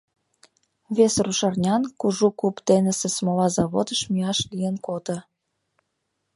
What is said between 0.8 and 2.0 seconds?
Вес рушарнян